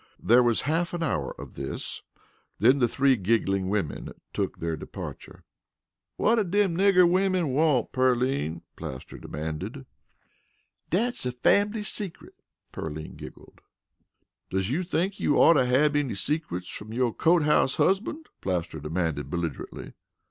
[0.19, 2.01] There was half an hour of this,
[2.57, 5.43] then the three giggling women took their departure.
[6.17, 9.85] "Whut did dem nigger women want, Pearline?" Plaster demanded.
[10.89, 12.33] "Dat's a fambly secret,"
[12.71, 13.61] Pearline giggled.
[14.49, 19.29] "Does you think you oughter hab any secrets from yo' cote house husbunt?" Plaster demanded
[19.29, 19.93] belligerently.